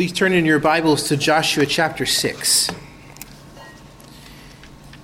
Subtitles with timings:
[0.00, 2.70] Please turn in your Bibles to Joshua chapter 6.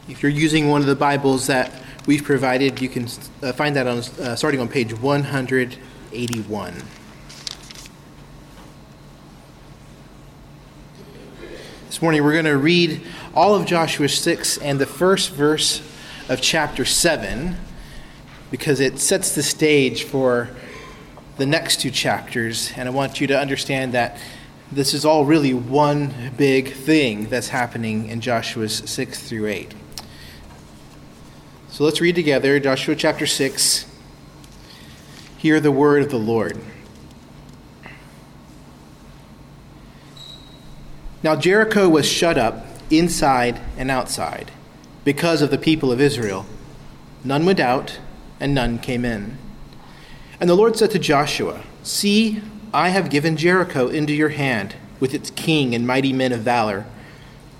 [0.08, 1.71] If you're using one of the Bibles that
[2.07, 3.07] we've provided, you can
[3.43, 6.83] uh, find that on uh, starting on page 181.
[11.89, 13.03] This morning we're going to read
[13.35, 15.83] all of Joshua 6 and the first verse
[16.31, 17.55] of chapter 7
[18.51, 20.49] because it sets the stage for
[21.37, 22.73] the next two chapters.
[22.79, 24.17] And I want you to understand that
[24.71, 29.75] this is all really one big thing that's happening in Joshua's 6 through 8.
[31.69, 33.87] So let's read together Joshua chapter 6.
[35.39, 36.59] Hear the word of the Lord.
[41.23, 44.51] Now Jericho was shut up inside and outside
[45.05, 46.47] because of the people of Israel.
[47.25, 47.98] None went out,
[48.39, 49.39] and none came in.
[50.41, 52.42] And the Lord said to Joshua, See,
[52.73, 56.87] I have given Jericho into your hand, with its king and mighty men of valor.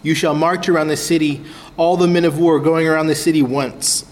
[0.02, 1.45] You shall march around the city,
[1.76, 4.04] all the men of war going around the city once.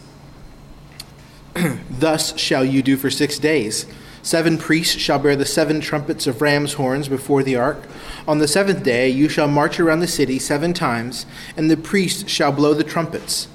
[1.91, 3.87] Thus shall you do for six days.
[4.22, 7.83] Seven priests shall bear the seven trumpets of ram's horns before the ark.
[8.27, 12.31] On the seventh day you shall march around the city seven times, and the priests
[12.31, 13.48] shall blow the trumpets.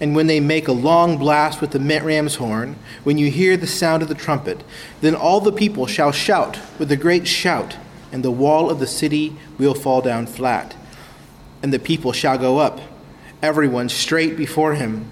[0.00, 3.66] And when they make a long blast with the ram's horn, when you hear the
[3.66, 4.62] sound of the trumpet,
[5.00, 7.76] then all the people shall shout with a great shout,
[8.12, 10.76] and the wall of the city will fall down flat.
[11.62, 12.80] And the people shall go up,
[13.40, 15.10] everyone straight before him.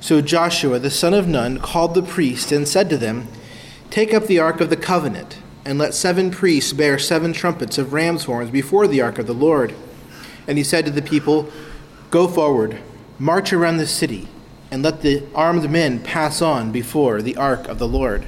[0.00, 3.28] So Joshua the son of Nun called the priests and said to them,
[3.90, 7.92] Take up the ark of the covenant, and let seven priests bear seven trumpets of
[7.92, 9.74] ram's horns before the ark of the Lord.
[10.48, 11.50] And he said to the people,
[12.10, 12.80] Go forward
[13.18, 14.26] March around the city,
[14.72, 18.26] and let the armed men pass on before the ark of the Lord.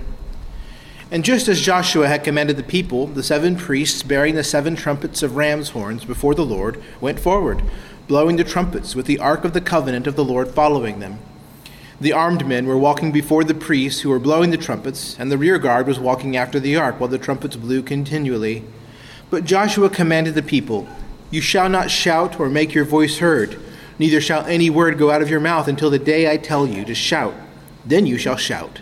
[1.11, 5.25] And just as Joshua had commanded the people, the seven priests bearing the seven trumpets
[5.25, 7.63] of ram's horns before the Lord went forward,
[8.07, 11.19] blowing the trumpets, with the ark of the covenant of the Lord following them.
[12.01, 15.39] The armed men were walking before the priests who were blowing the trumpets, and the
[15.39, 18.63] rear guard was walking after the ark while the trumpets blew continually.
[19.31, 20.87] But Joshua commanded the people,
[21.33, 23.61] You shall not shout or make your voice heard
[23.99, 26.85] Neither shall any word go out of your mouth until the day I tell you
[26.85, 27.35] to shout.
[27.85, 28.81] Then you shall shout.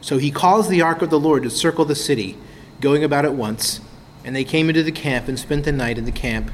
[0.00, 2.36] So he caused the ark of the Lord to circle the city,
[2.80, 3.80] going about at once.
[4.24, 6.50] And they came into the camp and spent the night in the camp.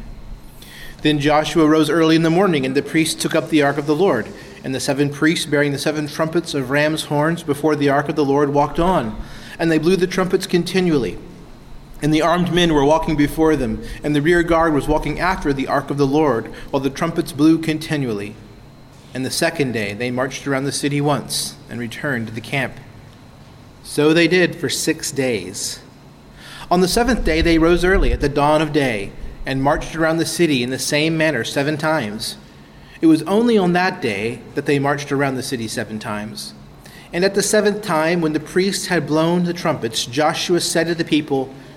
[1.02, 3.86] Then Joshua rose early in the morning, and the priests took up the ark of
[3.86, 4.28] the Lord.
[4.62, 8.16] And the seven priests, bearing the seven trumpets of ram's horns before the ark of
[8.16, 9.20] the Lord, walked on.
[9.58, 11.18] And they blew the trumpets continually.
[12.04, 15.54] And the armed men were walking before them, and the rear guard was walking after
[15.54, 18.34] the ark of the Lord, while the trumpets blew continually.
[19.14, 22.74] And the second day they marched around the city once, and returned to the camp.
[23.82, 25.80] So they did for six days.
[26.70, 29.10] On the seventh day they rose early at the dawn of day,
[29.46, 32.36] and marched around the city in the same manner seven times.
[33.00, 36.52] It was only on that day that they marched around the city seven times.
[37.14, 40.94] And at the seventh time, when the priests had blown the trumpets, Joshua said to
[40.94, 41.54] the people,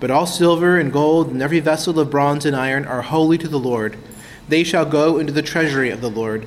[0.00, 3.48] But all silver and gold and every vessel of bronze and iron are holy to
[3.48, 3.96] the Lord.
[4.48, 6.46] They shall go into the treasury of the Lord.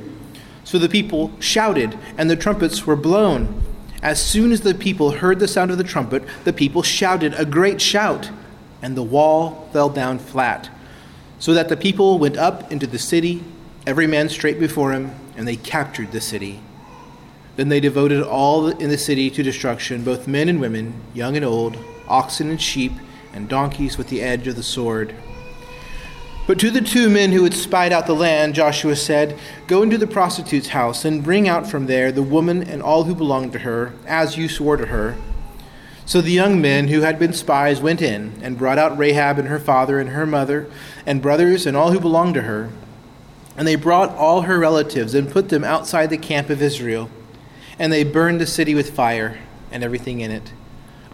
[0.64, 3.62] So the people shouted, and the trumpets were blown.
[4.02, 7.46] As soon as the people heard the sound of the trumpet, the people shouted a
[7.46, 8.32] great shout,
[8.82, 10.70] and the wall fell down flat,
[11.40, 13.44] so that the people went up into the city,
[13.86, 16.62] every man straight before him, and they captured the city.
[17.58, 21.46] Then they devoted all in the city to destruction, both men and women, young and
[21.46, 22.94] old, oxen and sheep
[23.34, 25.16] and donkeys with the edge of the sword.
[26.48, 29.98] But to the two men who had spied out the land, Joshua said, Go into
[29.98, 33.60] the prostitute's house and bring out from there the woman and all who belong to
[33.60, 35.16] her, as you swore to her.
[36.06, 39.48] So the young men who had been spies went in and brought out Rahab and
[39.48, 40.70] her father and her mother
[41.06, 42.70] and brothers and all who belonged to her.
[43.56, 47.10] And they brought all her relatives and put them outside the camp of Israel.
[47.78, 49.40] And they burned the city with fire
[49.72, 50.52] and everything in it.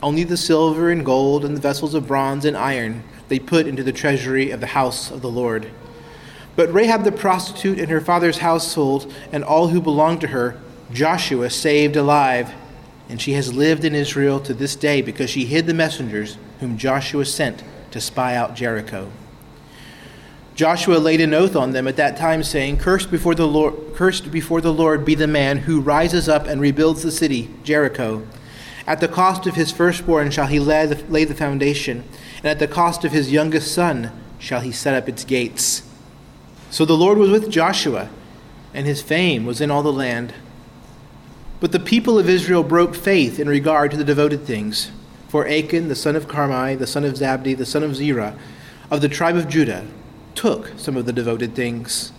[0.01, 3.83] Only the silver and gold and the vessels of bronze and iron they put into
[3.83, 5.71] the treasury of the house of the Lord.
[6.55, 10.59] But Rahab the prostitute and her father's household and all who belonged to her,
[10.91, 12.51] Joshua saved alive,
[13.09, 16.77] and she has lived in Israel to this day because she hid the messengers whom
[16.77, 19.11] Joshua sent to spy out Jericho.
[20.55, 24.31] Joshua laid an oath on them at that time, saying, Cursed before the Lord, cursed
[24.31, 28.25] before the Lord be the man who rises up and rebuilds the city, Jericho.
[28.87, 32.05] At the cost of his firstborn shall he lay the, lay the foundation,
[32.37, 35.83] and at the cost of his youngest son shall he set up its gates.
[36.71, 38.09] So the Lord was with Joshua,
[38.73, 40.33] and his fame was in all the land.
[41.59, 44.91] But the people of Israel broke faith in regard to the devoted things.
[45.27, 48.37] For Achan, the son of Carmi, the son of Zabdi, the son of Zerah,
[48.89, 49.85] of the tribe of Judah,
[50.33, 52.13] took some of the devoted things,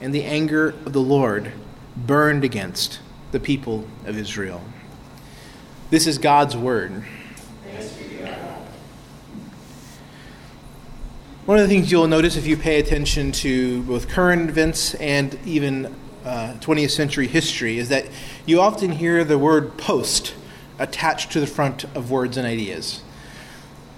[0.00, 1.52] and the anger of the Lord
[1.96, 2.98] burned against
[3.30, 4.62] the people of Israel.
[5.92, 7.04] This is God's word.
[11.44, 15.38] One of the things you'll notice if you pay attention to both current events and
[15.44, 15.94] even
[16.24, 18.06] uh, 20th century history is that
[18.46, 20.34] you often hear the word post
[20.78, 23.02] attached to the front of words and ideas.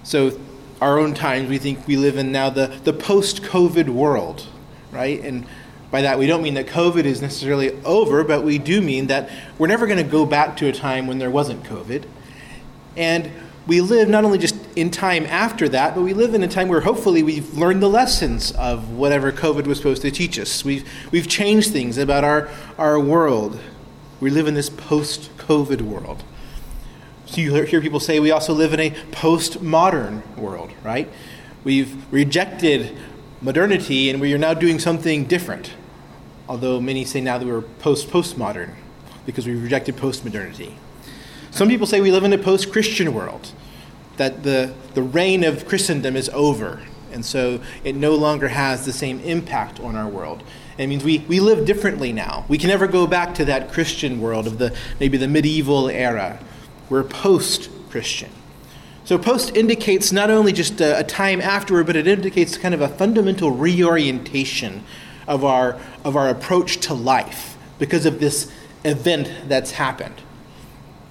[0.03, 0.37] So,
[0.81, 4.47] our own times, we think we live in now the, the post COVID world,
[4.91, 5.23] right?
[5.23, 5.47] And
[5.91, 9.29] by that, we don't mean that COVID is necessarily over, but we do mean that
[9.57, 12.05] we're never going to go back to a time when there wasn't COVID.
[12.97, 13.31] And
[13.67, 16.67] we live not only just in time after that, but we live in a time
[16.67, 20.63] where hopefully we've learned the lessons of whatever COVID was supposed to teach us.
[20.63, 23.59] We've, we've changed things about our, our world.
[24.19, 26.23] We live in this post COVID world.
[27.25, 31.09] So you hear people say we also live in a post-modern world, right?
[31.63, 32.95] We've rejected
[33.45, 35.71] modernity and we are now doing something different.
[36.49, 38.73] Although many say now that we're post-postmodern
[39.25, 40.75] because we've rejected post-modernity.
[41.51, 43.51] Some people say we live in a post-Christian world,
[44.17, 46.81] that the, the reign of Christendom is over,
[47.11, 50.43] and so it no longer has the same impact on our world.
[50.77, 52.45] It means we, we live differently now.
[52.47, 56.39] We can never go back to that Christian world of the maybe the medieval era
[56.89, 58.29] we're post Christian.
[59.05, 62.81] So, post indicates not only just a, a, time afterward, but it indicates kind of
[62.81, 64.83] a fundamental reorientation
[65.27, 68.51] of our, of our approach to life because of this
[68.83, 70.23] event that's happened.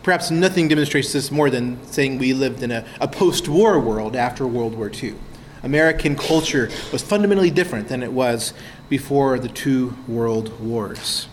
[0.02, 4.16] Perhaps nothing demonstrates this more than saying we lived in a, a post war world
[4.16, 5.14] after World War II.
[5.62, 8.54] American culture was fundamentally different than it was
[8.88, 11.28] before the two world wars.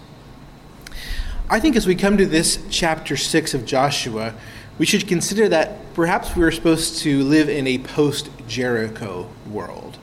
[1.49, 4.35] I think as we come to this chapter 6 of Joshua,
[4.81, 9.99] we should consider that perhaps we're supposed to live in a post Jericho world.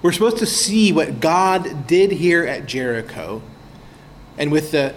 [0.00, 3.42] We're supposed to see what God did here at Jericho,
[4.38, 4.94] and with the,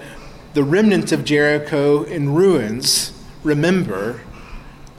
[0.53, 3.11] the remnants of Jericho in ruins,
[3.43, 4.21] remember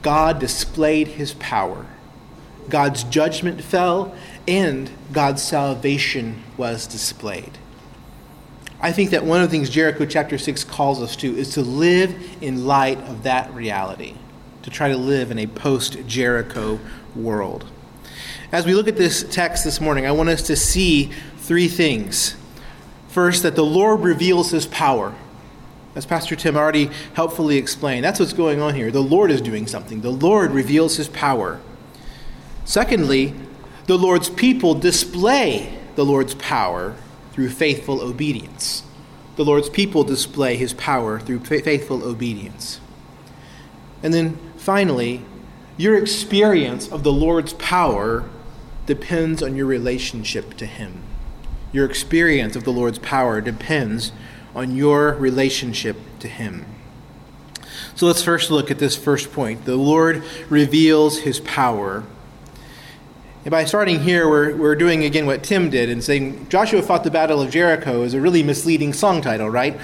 [0.03, 1.87] God displayed his power.
[2.69, 4.15] God's judgment fell,
[4.47, 7.57] and God's salvation was displayed.
[8.83, 11.61] I think that one of the things Jericho chapter 6 calls us to is to
[11.61, 14.15] live in light of that reality,
[14.63, 16.81] to try to live in a post Jericho
[17.15, 17.65] world.
[18.51, 22.35] As we look at this text this morning, I want us to see three things.
[23.07, 25.15] First, that the Lord reveals his power.
[25.95, 28.91] As Pastor Tim already helpfully explained, that's what's going on here.
[28.91, 31.61] The Lord is doing something, the Lord reveals his power.
[32.65, 33.33] Secondly,
[33.85, 36.97] the Lord's people display the Lord's power
[37.33, 38.83] through faithful obedience.
[39.35, 42.79] The Lord's people display his power through faithful obedience.
[44.03, 45.25] And then finally,
[45.75, 48.29] your experience of the Lord's power
[48.85, 51.01] depends on your relationship to him.
[51.71, 54.11] Your experience of the Lord's power depends
[54.53, 56.65] on your relationship to him.
[57.95, 59.65] So let's first look at this first point.
[59.65, 62.03] The Lord reveals his power
[63.45, 67.03] and by starting here, we're, we're doing again what Tim did and saying Joshua fought
[67.03, 69.77] the Battle of Jericho is a really misleading song title, right?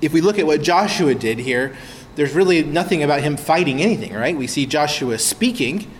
[0.00, 1.76] If we look at what Joshua did here,
[2.14, 4.36] there's really nothing about him fighting anything, right?
[4.36, 5.90] We see Joshua speaking,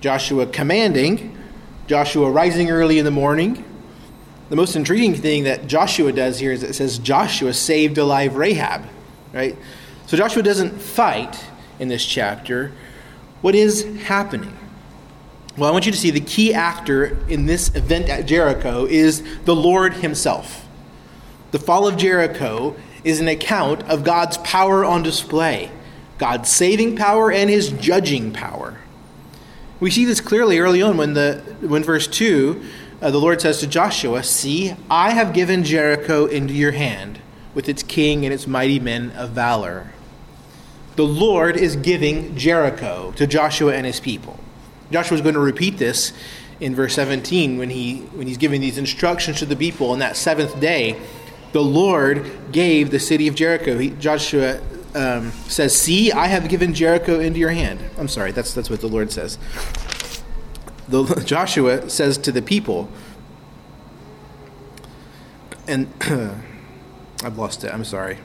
[0.00, 1.38] Joshua commanding,
[1.86, 3.64] Joshua rising early in the morning.
[4.48, 8.86] The most intriguing thing that Joshua does here is it says Joshua saved alive Rahab,
[9.32, 9.56] right?
[10.08, 11.44] So Joshua doesn't fight
[11.78, 12.72] in this chapter.
[13.40, 14.56] What is happening?
[15.56, 19.22] Well, I want you to see the key actor in this event at Jericho is
[19.46, 20.66] the Lord Himself.
[21.50, 25.70] The fall of Jericho is an account of God's power on display,
[26.18, 28.80] God's saving power and His judging power.
[29.80, 32.62] We see this clearly early on when, the, when verse 2,
[33.00, 37.18] uh, the Lord says to Joshua, See, I have given Jericho into your hand,
[37.54, 39.92] with its king and its mighty men of valor.
[40.96, 44.38] The Lord is giving Jericho to Joshua and his people.
[44.90, 46.12] Joshua is going to repeat this
[46.60, 50.16] in verse 17 when, he, when he's giving these instructions to the people on that
[50.16, 51.00] seventh day.
[51.52, 53.78] The Lord gave the city of Jericho.
[53.78, 54.60] He, Joshua
[54.94, 57.80] um, says, See, I have given Jericho into your hand.
[57.98, 59.38] I'm sorry, that's, that's what the Lord says.
[60.88, 62.88] The, Joshua says to the people,
[65.68, 65.92] and
[67.24, 67.72] I've lost it.
[67.72, 68.18] I'm sorry.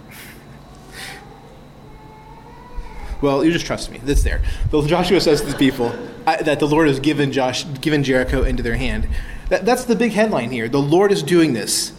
[3.22, 4.02] Well, you just trust me.
[4.06, 4.42] It's there.
[4.72, 5.90] Joshua says to the people
[6.26, 9.08] that the Lord has given Josh, given Jericho into their hand.
[9.50, 10.68] That, that's the big headline here.
[10.68, 11.94] The Lord is doing this.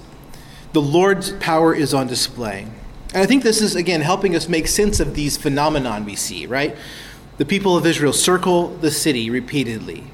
[0.72, 2.66] The Lord's power is on display.
[3.14, 6.46] And I think this is, again, helping us make sense of these phenomenon we see,
[6.46, 6.76] right?
[7.36, 10.04] The people of Israel circle the city repeatedly.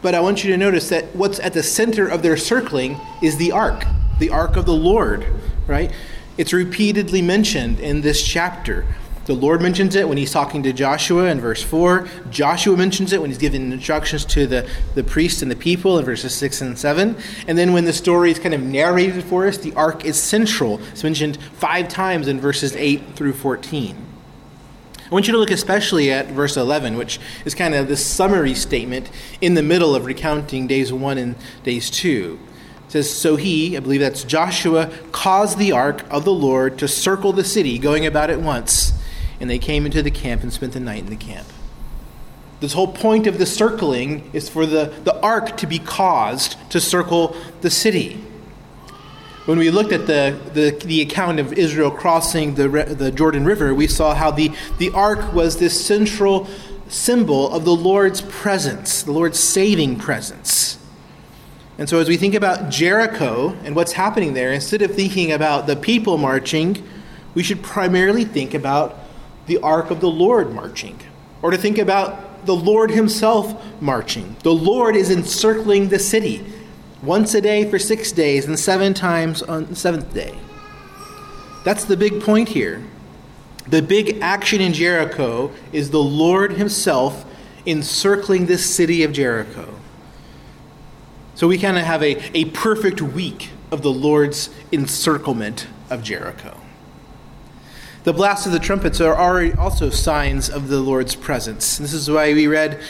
[0.00, 3.36] But I want you to notice that what's at the center of their circling is
[3.36, 3.84] the ark,
[4.18, 5.26] the ark of the Lord,
[5.66, 5.92] right?
[6.36, 8.86] It's repeatedly mentioned in this chapter.
[9.28, 12.08] The Lord mentions it when he's talking to Joshua in verse 4.
[12.30, 16.06] Joshua mentions it when he's giving instructions to the, the priests and the people in
[16.06, 17.14] verses 6 and 7.
[17.46, 20.80] And then when the story is kind of narrated for us, the ark is central.
[20.92, 23.96] It's mentioned five times in verses 8 through 14.
[24.96, 28.54] I want you to look especially at verse 11, which is kind of the summary
[28.54, 29.10] statement
[29.42, 32.38] in the middle of recounting days 1 and days 2.
[32.86, 36.88] It says, So he, I believe that's Joshua, caused the ark of the Lord to
[36.88, 38.94] circle the city, going about it once
[39.40, 41.46] and they came into the camp and spent the night in the camp.
[42.60, 46.80] This whole point of the circling is for the, the ark to be caused to
[46.80, 48.20] circle the city.
[49.44, 53.72] When we looked at the, the, the account of Israel crossing the, the Jordan River,
[53.74, 56.48] we saw how the, the ark was this central
[56.88, 60.78] symbol of the Lord's presence, the Lord's saving presence.
[61.78, 65.68] And so, as we think about Jericho and what's happening there, instead of thinking about
[65.68, 66.82] the people marching,
[67.34, 68.98] we should primarily think about
[69.48, 71.00] the ark of the Lord marching,
[71.42, 74.36] or to think about the Lord Himself marching.
[74.42, 76.44] The Lord is encircling the city
[77.02, 80.38] once a day for six days and seven times on the seventh day.
[81.64, 82.82] That's the big point here.
[83.66, 87.24] The big action in Jericho is the Lord Himself
[87.66, 89.74] encircling this city of Jericho.
[91.34, 96.58] So we kind of have a, a perfect week of the Lord's encirclement of Jericho.
[98.08, 101.76] The blast of the trumpets are already also signs of the Lord's presence.
[101.76, 102.80] This is why we read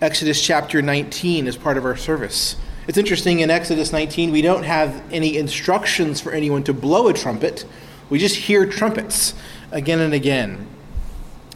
[0.00, 2.56] Exodus chapter 19 as part of our service.
[2.88, 7.12] It's interesting in Exodus 19, we don't have any instructions for anyone to blow a
[7.12, 7.64] trumpet.
[8.10, 9.34] We just hear trumpets
[9.70, 10.66] again and again.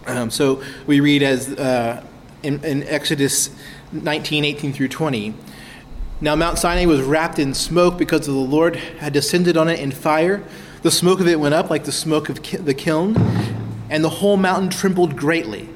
[0.07, 2.05] Um, so we read as uh,
[2.45, 3.51] in, in Exodus
[3.91, 5.35] 19, 18 through 20.
[6.21, 9.91] Now Mount Sinai was wrapped in smoke because the Lord had descended on it in
[9.91, 10.45] fire.
[10.83, 13.17] The smoke of it went up like the smoke of the kiln,
[13.91, 15.69] and the whole mountain trembled greatly.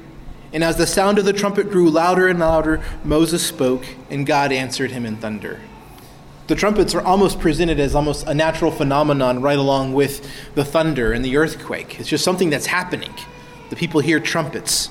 [0.53, 4.51] And as the sound of the trumpet grew louder and louder, Moses spoke, and God
[4.53, 5.59] answered him in thunder.
[6.47, 11.11] The trumpets are almost presented as almost a natural phenomenon right along with the thunder
[11.11, 11.99] and the earthquake.
[11.99, 13.13] It's just something that's happening.
[13.69, 14.89] The people hear trumpets.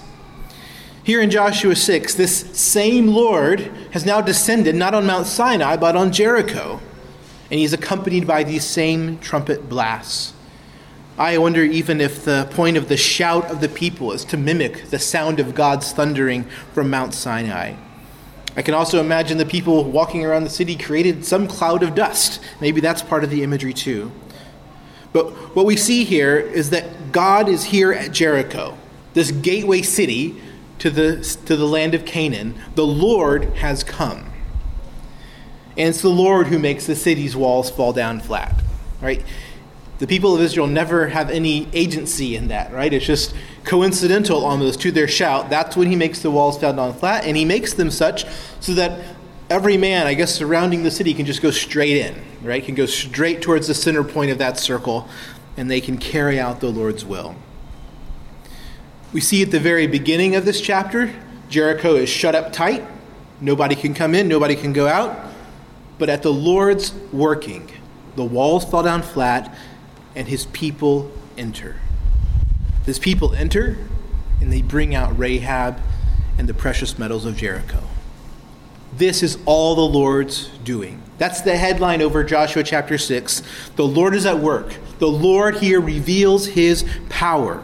[1.04, 3.60] Here in Joshua 6, this same Lord
[3.92, 6.80] has now descended not on Mount Sinai, but on Jericho
[7.52, 10.32] and he's accompanied by these same trumpet blasts.
[11.18, 14.86] I wonder even if the point of the shout of the people is to mimic
[14.88, 17.74] the sound of God's thundering from Mount Sinai.
[18.56, 22.40] I can also imagine the people walking around the city created some cloud of dust.
[22.58, 24.12] Maybe that's part of the imagery too.
[25.12, 28.78] But what we see here is that God is here at Jericho,
[29.12, 30.40] this gateway city
[30.78, 32.54] to the, to the land of Canaan.
[32.76, 34.31] The Lord has come.
[35.76, 38.62] And it's the Lord who makes the city's walls fall down flat,
[39.00, 39.24] right?
[39.98, 42.92] The people of Israel never have any agency in that, right?
[42.92, 45.48] It's just coincidental almost to their shout.
[45.48, 48.26] That's when he makes the walls fall down flat, and he makes them such
[48.60, 49.16] so that
[49.48, 52.64] every man, I guess, surrounding the city can just go straight in, right?
[52.64, 55.08] Can go straight towards the center point of that circle,
[55.56, 57.36] and they can carry out the Lord's will.
[59.12, 61.14] We see at the very beginning of this chapter,
[61.48, 62.82] Jericho is shut up tight.
[63.40, 65.31] Nobody can come in, nobody can go out.
[66.02, 67.70] But at the Lord's working,
[68.16, 69.56] the walls fall down flat
[70.16, 71.76] and his people enter.
[72.84, 73.78] His people enter
[74.40, 75.80] and they bring out Rahab
[76.38, 77.84] and the precious metals of Jericho.
[78.96, 81.00] This is all the Lord's doing.
[81.18, 83.42] That's the headline over Joshua chapter 6.
[83.76, 84.74] The Lord is at work.
[84.98, 87.62] The Lord here reveals his power.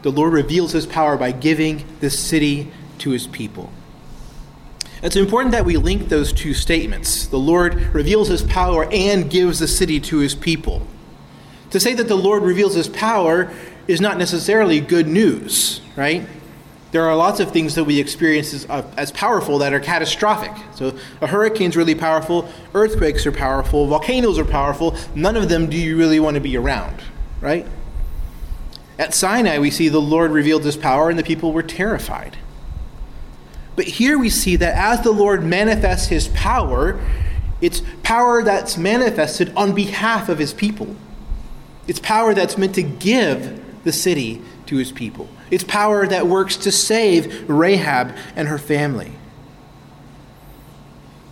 [0.00, 3.70] The Lord reveals his power by giving this city to his people.
[5.04, 7.26] It's important that we link those two statements.
[7.26, 10.86] The Lord reveals his power and gives the city to his people.
[11.72, 13.52] To say that the Lord reveals his power
[13.86, 16.26] is not necessarily good news, right?
[16.92, 20.52] There are lots of things that we experience as, uh, as powerful that are catastrophic.
[20.74, 24.96] So, a hurricane's really powerful, earthquakes are powerful, volcanoes are powerful.
[25.14, 27.02] None of them do you really want to be around,
[27.42, 27.66] right?
[28.98, 32.38] At Sinai, we see the Lord revealed his power and the people were terrified.
[33.76, 37.00] But here we see that as the Lord manifests his power,
[37.60, 40.96] It's power that's manifested on behalf of his people.
[41.86, 45.28] It's power that's meant to give the city to his people.
[45.50, 49.12] It's power that works to save Rahab and her family.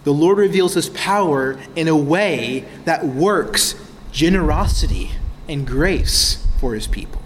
[0.04, 3.74] The Lord reveals his power in a way that works
[4.10, 5.12] generosity
[5.48, 7.21] and grace for his people.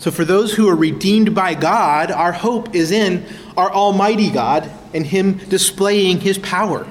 [0.00, 4.70] So, for those who are redeemed by God, our hope is in our Almighty God
[4.94, 6.88] and Him displaying His power.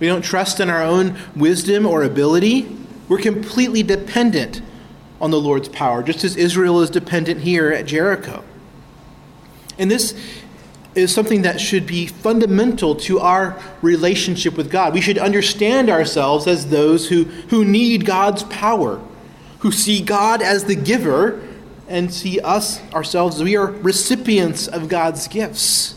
[0.00, 2.74] We don't trust in our own wisdom or ability.
[3.08, 4.62] We're completely dependent
[5.20, 8.42] on the Lord's power, just as Israel is dependent here at Jericho.
[9.78, 10.18] And this
[10.94, 14.94] is something that should be fundamental to our relationship with God.
[14.94, 18.98] We should understand ourselves as those who, who need God's power,
[19.58, 21.44] who see God as the giver
[21.88, 25.94] and see us ourselves we are recipients of God's gifts.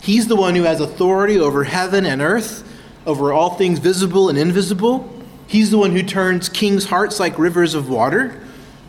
[0.00, 2.68] He's the one who has authority over heaven and earth,
[3.06, 5.08] over all things visible and invisible.
[5.46, 8.40] He's the one who turns kings' hearts like rivers of water.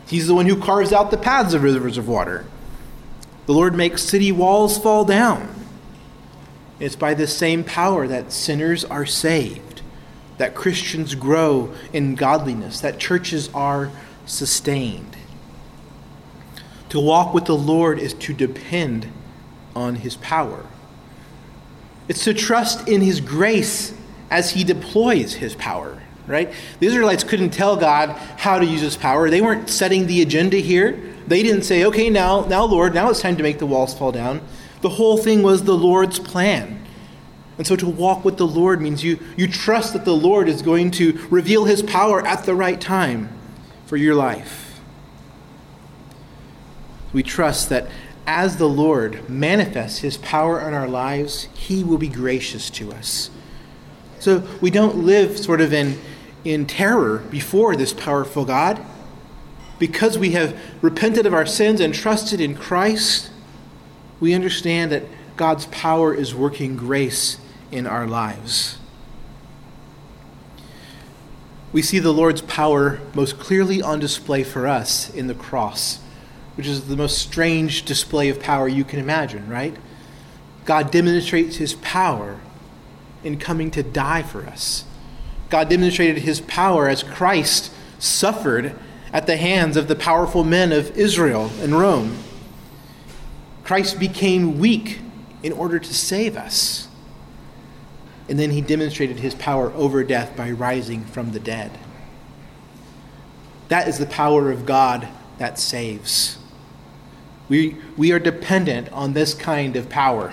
[0.06, 2.46] He's the one who carves out the paths of rivers of water.
[3.46, 5.54] The Lord makes city walls fall down.
[6.80, 9.82] It's by this same power that sinners are saved,
[10.38, 13.90] that Christians grow in godliness, that churches are
[14.26, 15.13] sustained.
[16.94, 19.08] To walk with the Lord is to depend
[19.74, 20.64] on his power.
[22.06, 23.92] It's to trust in his grace
[24.30, 26.52] as he deploys his power, right?
[26.78, 29.28] The Israelites couldn't tell God how to use his power.
[29.28, 30.96] They weren't setting the agenda here.
[31.26, 34.12] They didn't say, okay, now, now, Lord, now it's time to make the walls fall
[34.12, 34.40] down.
[34.80, 36.86] The whole thing was the Lord's plan.
[37.58, 40.62] And so to walk with the Lord means you, you trust that the Lord is
[40.62, 43.36] going to reveal his power at the right time
[43.84, 44.63] for your life
[47.14, 47.88] we trust that
[48.26, 53.30] as the Lord manifests his power in our lives, he will be gracious to us.
[54.18, 55.98] So we don't live sort of in,
[56.44, 58.84] in terror before this powerful God.
[59.78, 63.30] Because we have repented of our sins and trusted in Christ,
[64.18, 65.04] we understand that
[65.36, 67.38] God's power is working grace
[67.70, 68.78] in our lives.
[71.72, 76.00] We see the Lord's power most clearly on display for us in the cross
[76.56, 79.76] which is the most strange display of power you can imagine, right?
[80.64, 82.40] God demonstrates his power
[83.22, 84.84] in coming to die for us.
[85.50, 88.74] God demonstrated his power as Christ suffered
[89.12, 92.18] at the hands of the powerful men of Israel and Rome.
[93.62, 94.98] Christ became weak
[95.42, 96.88] in order to save us.
[98.28, 101.78] And then he demonstrated his power over death by rising from the dead.
[103.68, 106.38] That is the power of God that saves.
[107.48, 110.32] We, we are dependent on this kind of power.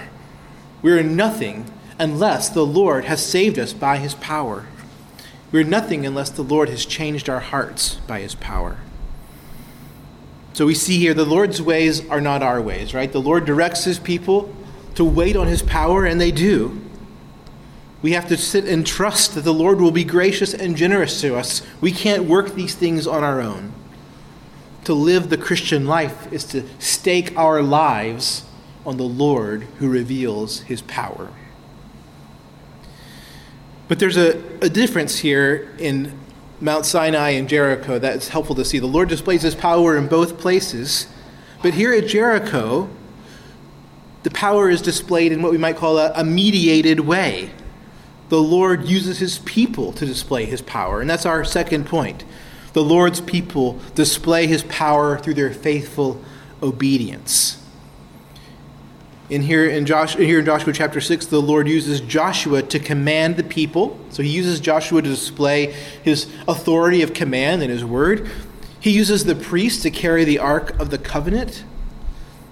[0.82, 4.68] We are nothing unless the Lord has saved us by his power.
[5.52, 8.78] We are nothing unless the Lord has changed our hearts by his power.
[10.54, 13.12] So we see here the Lord's ways are not our ways, right?
[13.12, 14.54] The Lord directs his people
[14.96, 16.82] to wait on his power, and they do.
[18.02, 21.36] We have to sit and trust that the Lord will be gracious and generous to
[21.36, 21.62] us.
[21.80, 23.74] We can't work these things on our own
[24.86, 28.46] to live the Christian life is to stake our lives
[28.86, 31.30] on the Lord who reveals his power.
[33.88, 36.18] But there's a, a difference here in
[36.60, 38.80] Mount Sinai and Jericho that's helpful to see.
[38.80, 41.08] The Lord displays his power in both places,
[41.62, 42.90] but here at Jericho,
[44.24, 47.52] the power is displayed in what we might call a, a mediated way.
[48.30, 52.24] The Lord uses his people to display his power, and that's our second point
[52.74, 56.22] the Lord's people display his power through their faithful
[56.64, 57.58] obedience.
[59.30, 63.38] In here in, Joshua, here in Joshua chapter 6, the Lord uses Joshua to command
[63.38, 63.98] the people.
[64.10, 65.68] So he uses Joshua to display
[66.04, 68.30] his authority of command and his word.
[68.80, 71.64] He uses the priest to carry the ark of the covenant.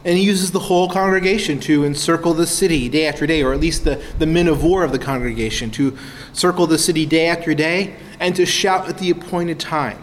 [0.05, 3.59] And he uses the whole congregation to encircle the city day after day, or at
[3.59, 5.97] least the, the men of war of the congregation to
[6.31, 9.99] circle the city day after day and to shout at the appointed time.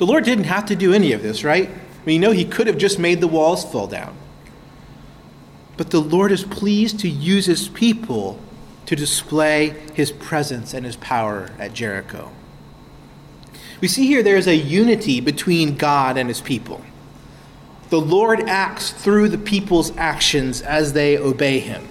[0.00, 1.68] The Lord didn't have to do any of this, right?
[1.68, 4.16] I mean, you know, He could have just made the walls fall down.
[5.76, 8.40] But the Lord is pleased to use His people
[8.86, 12.32] to display His presence and His power at Jericho.
[13.82, 16.80] We see here there is a unity between God and His people.
[17.90, 21.86] The Lord acts through the people's actions as they obey Him.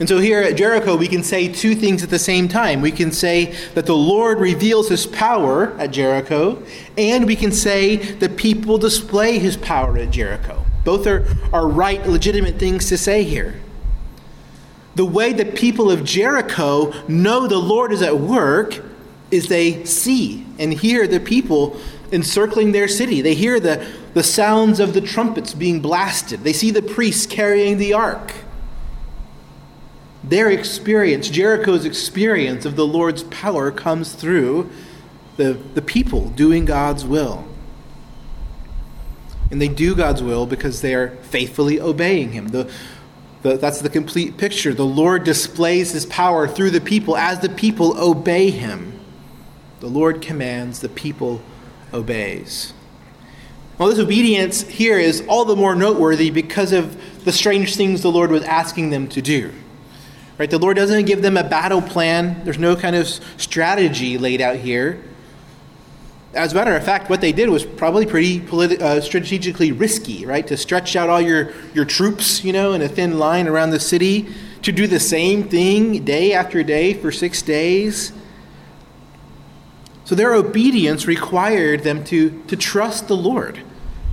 [0.00, 2.80] And so here at Jericho, we can say two things at the same time.
[2.80, 6.62] We can say that the Lord reveals his power at Jericho,
[6.96, 10.64] and we can say the people display his power at Jericho.
[10.84, 13.60] Both are, are right, legitimate things to say here.
[14.94, 18.82] The way the people of Jericho know the Lord is at work
[19.30, 21.78] is they see and hear the people
[22.10, 23.20] encircling their city.
[23.20, 26.42] They hear the, the sounds of the trumpets being blasted.
[26.42, 28.32] They see the priests carrying the ark.
[30.22, 34.70] Their experience, Jericho's experience of the Lord's power, comes through
[35.36, 37.46] the, the people doing God's will.
[39.50, 42.48] And they do God's will because they are faithfully obeying Him.
[42.48, 42.70] The,
[43.42, 44.74] the, that's the complete picture.
[44.74, 49.00] The Lord displays His power through the people as the people obey Him.
[49.80, 51.40] The Lord commands, the people
[51.92, 52.74] obeys.
[53.78, 58.12] Well, this obedience here is all the more noteworthy because of the strange things the
[58.12, 59.52] Lord was asking them to do.
[60.40, 60.48] Right?
[60.48, 62.42] The Lord doesn't give them a battle plan.
[62.44, 65.04] There's no kind of strategy laid out here.
[66.32, 70.24] As a matter of fact, what they did was probably pretty politi- uh, strategically risky,
[70.24, 70.46] right?
[70.46, 73.78] To stretch out all your, your troops, you know, in a thin line around the
[73.78, 74.28] city,
[74.62, 78.10] to do the same thing day after day for six days.
[80.06, 83.60] So their obedience required them to, to trust the Lord,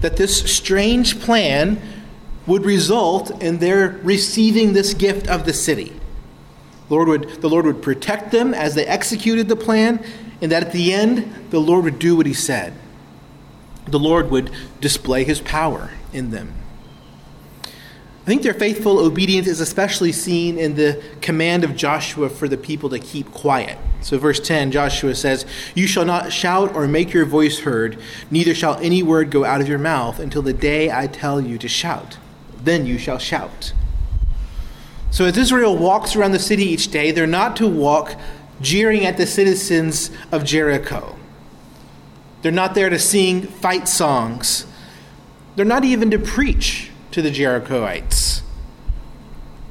[0.01, 1.81] that this strange plan
[2.45, 5.96] would result in their receiving this gift of the city.
[6.89, 10.03] Lord would, the Lord would protect them as they executed the plan,
[10.41, 12.73] and that at the end, the Lord would do what he said.
[13.85, 16.53] The Lord would display his power in them.
[17.63, 22.57] I think their faithful obedience is especially seen in the command of Joshua for the
[22.57, 23.77] people to keep quiet.
[24.01, 25.45] So, verse 10, Joshua says,
[25.75, 27.97] You shall not shout or make your voice heard,
[28.29, 31.57] neither shall any word go out of your mouth until the day I tell you
[31.57, 32.17] to shout.
[32.61, 33.71] Then you shall shout.
[35.09, 38.15] So, as Israel walks around the city each day, they're not to walk
[38.61, 41.17] jeering at the citizens of Jericho.
[42.41, 44.65] They're not there to sing fight songs.
[45.55, 48.41] They're not even to preach to the Jerichoites.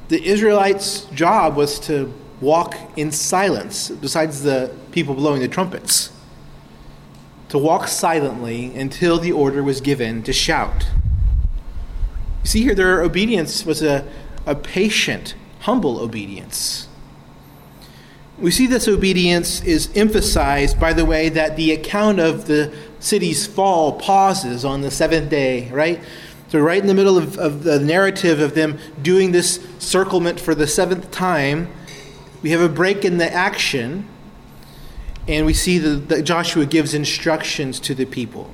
[0.09, 6.11] The Israelites' job was to walk in silence, besides the people blowing the trumpets.
[7.49, 10.87] To walk silently until the order was given to shout.
[12.43, 14.07] You see here, their obedience was a,
[14.47, 16.87] a patient, humble obedience.
[18.39, 23.45] We see this obedience is emphasized by the way that the account of the city's
[23.45, 26.01] fall pauses on the seventh day, right?
[26.49, 30.55] So, right in the middle of, of the narrative of them doing this circlement for
[30.55, 31.67] the seventh time,
[32.41, 34.07] we have a break in the action,
[35.27, 38.53] and we see that Joshua gives instructions to the people.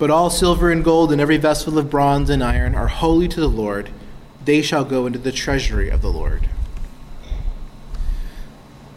[0.00, 3.38] But all silver and gold and every vessel of bronze and iron are holy to
[3.38, 3.90] the Lord.
[4.42, 6.48] They shall go into the treasury of the Lord.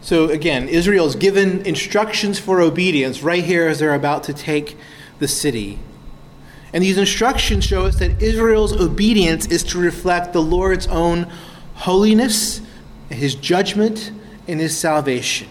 [0.01, 4.77] So again, Israel is given instructions for obedience right here as they're about to take
[5.19, 5.79] the city.
[6.71, 11.29] And these instructions show us that Israel's obedience is to reflect the Lord's own
[11.73, 12.61] holiness,
[13.09, 14.09] his judgment,
[14.47, 15.49] and his salvation.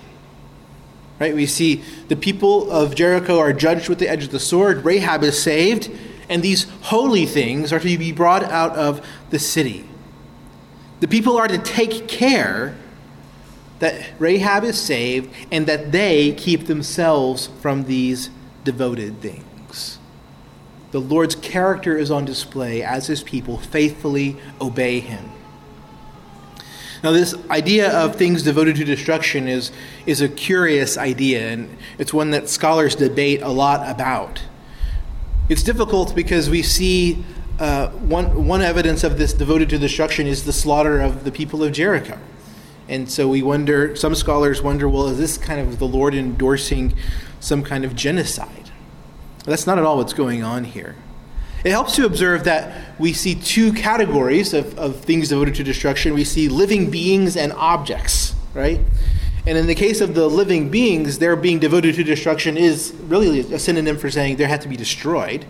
[1.22, 1.36] Right?
[1.36, 5.22] We see the people of Jericho are judged with the edge of the sword, Rahab
[5.22, 5.88] is saved,
[6.28, 9.84] and these holy things are to be brought out of the city.
[10.98, 12.76] The people are to take care
[13.78, 18.28] that Rahab is saved and that they keep themselves from these
[18.64, 19.98] devoted things
[20.92, 25.30] the Lord's character is on display as his people faithfully obey him.
[27.02, 29.72] Now, this idea of things devoted to destruction is,
[30.06, 34.42] is a curious idea, and it's one that scholars debate a lot about.
[35.48, 37.24] It's difficult because we see
[37.58, 41.64] uh, one, one evidence of this devoted to destruction is the slaughter of the people
[41.64, 42.18] of Jericho.
[42.88, 46.94] And so we wonder, some scholars wonder, well, is this kind of the Lord endorsing
[47.40, 48.70] some kind of genocide?
[49.44, 50.94] That's not at all what's going on here.
[51.64, 56.12] It helps to observe that we see two categories of, of things devoted to destruction.
[56.14, 58.80] We see living beings and objects, right?
[59.46, 63.40] And in the case of the living beings, their being devoted to destruction is really
[63.40, 65.44] a synonym for saying they have to be destroyed.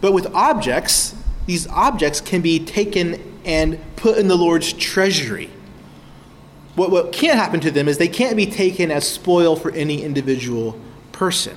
[0.00, 1.14] But with objects,
[1.46, 5.50] these objects can be taken and put in the Lord's treasury.
[6.74, 10.02] What, what can't happen to them is they can't be taken as spoil for any
[10.02, 10.78] individual
[11.12, 11.56] person.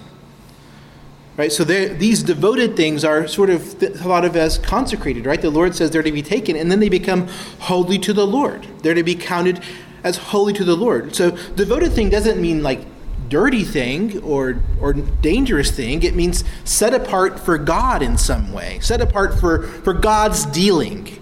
[1.37, 1.51] Right?
[1.51, 5.41] So these devoted things are sort of thought of as consecrated, right?
[5.41, 7.27] The Lord says they're to be taken, and then they become
[7.59, 8.65] holy to the Lord.
[8.83, 9.61] They're to be counted
[10.05, 11.13] as holy to the Lord.
[11.13, 12.85] So devoted thing doesn't mean like
[13.27, 16.03] dirty thing or or dangerous thing.
[16.03, 21.21] It means set apart for God in some way, set apart for, for God's dealing.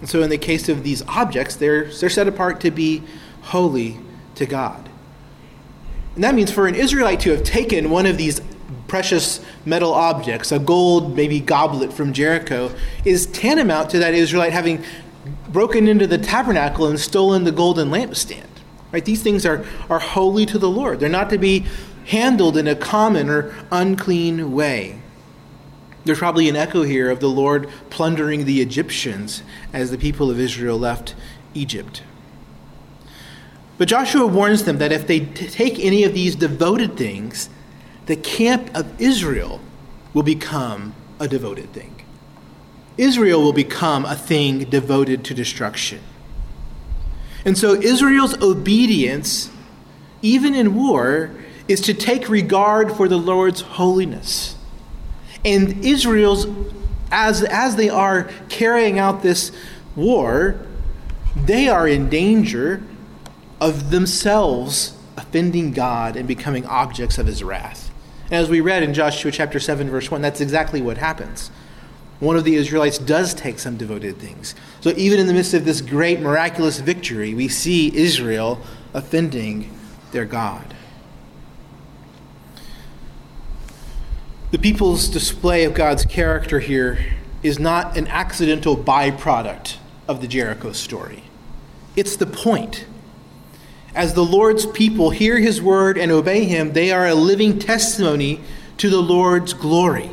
[0.00, 3.02] And so in the case of these objects, they're they're set apart to be
[3.42, 3.98] holy
[4.34, 4.88] to God.
[6.14, 8.40] And that means for an Israelite to have taken one of these
[8.88, 12.74] precious metal objects, a gold, maybe goblet from Jericho,
[13.04, 14.82] is tantamount to that Israelite having
[15.48, 18.46] broken into the tabernacle and stolen the golden lampstand.
[18.90, 19.04] Right?
[19.04, 20.98] These things are, are holy to the Lord.
[20.98, 21.66] They're not to be
[22.06, 24.98] handled in a common or unclean way.
[26.04, 29.42] There's probably an echo here of the Lord plundering the Egyptians
[29.74, 31.14] as the people of Israel left
[31.52, 32.02] Egypt.
[33.76, 37.50] But Joshua warns them that if they t- take any of these devoted things,
[38.08, 39.60] the camp of Israel
[40.14, 41.94] will become a devoted thing.
[42.96, 46.00] Israel will become a thing devoted to destruction.
[47.44, 49.50] And so Israel's obedience,
[50.22, 51.30] even in war,
[51.68, 54.56] is to take regard for the Lord's holiness.
[55.44, 56.46] And Israel's,
[57.12, 59.52] as, as they are carrying out this
[59.94, 60.66] war,
[61.36, 62.82] they are in danger
[63.60, 67.87] of themselves offending God and becoming objects of his wrath.
[68.30, 71.50] As we read in Joshua chapter 7, verse 1, that's exactly what happens.
[72.20, 74.54] One of the Israelites does take some devoted things.
[74.80, 78.60] So even in the midst of this great miraculous victory, we see Israel
[78.92, 79.72] offending
[80.12, 80.74] their God.
[84.50, 89.76] The people's display of God's character here is not an accidental byproduct
[90.08, 91.24] of the Jericho story.
[91.96, 92.84] It's the point.
[93.98, 98.40] As the Lord's people hear his word and obey him, they are a living testimony
[98.76, 100.08] to the Lord's glory.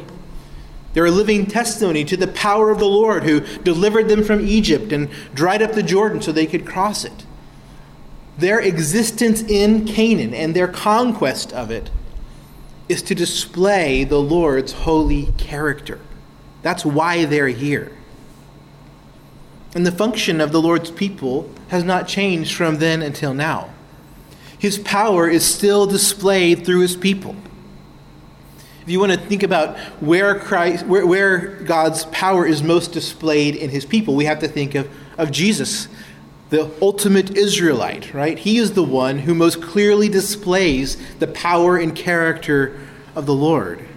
[0.93, 4.91] They're a living testimony to the power of the Lord who delivered them from Egypt
[4.91, 7.27] and dried up the Jordan so they could cross it.
[8.39, 11.91] Their existence in Canaan and their conquest of it
[12.89, 15.99] is to display the Lord's holy character.
[16.63, 17.95] That's why they're here.
[19.75, 23.74] And the function of the Lord's people has not changed from then until now.
[24.65, 27.35] His power is still displayed through his people.
[28.81, 33.55] If you want to think about where Christ, where, where God's power is most displayed
[33.55, 35.87] in his people, we have to think of, of Jesus,
[36.49, 38.39] the ultimate Israelite, right?
[38.39, 42.79] He is the one who most clearly displays the power and character
[43.13, 43.87] of the Lord.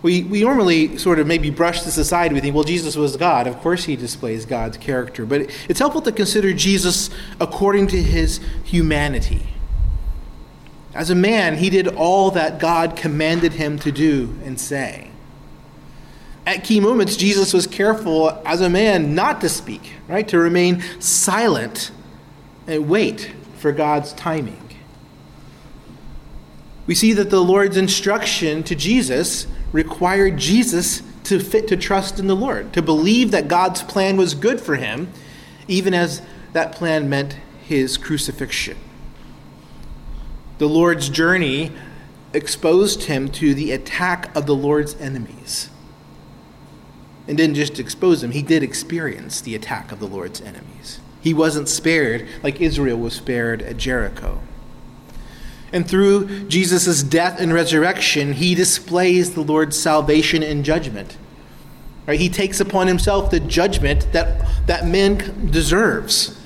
[0.00, 2.32] We, we normally sort of maybe brush this aside.
[2.32, 3.46] We think, well, Jesus was God.
[3.46, 5.26] Of course, he displays God's character.
[5.26, 9.48] But it's helpful to consider Jesus according to his humanity.
[10.94, 15.10] As a man, he did all that God commanded him to do and say.
[16.46, 20.26] At key moments, Jesus was careful as a man not to speak, right?
[20.28, 21.90] To remain silent
[22.66, 24.62] and wait for God's timing.
[26.86, 32.26] We see that the Lord's instruction to Jesus required Jesus to fit to trust in
[32.26, 35.12] the Lord, to believe that God's plan was good for him,
[35.66, 38.78] even as that plan meant his crucifixion.
[40.56, 41.70] The Lord's journey
[42.32, 45.70] exposed him to the attack of the Lord's enemies.
[47.26, 51.00] And didn't just expose him, he did experience the attack of the Lord's enemies.
[51.20, 54.40] He wasn't spared like Israel was spared at Jericho.
[55.72, 61.16] And through Jesus' death and resurrection, he displays the Lord's salvation and judgment.
[62.06, 62.18] Right?
[62.18, 66.40] He takes upon himself the judgment that, that man deserves.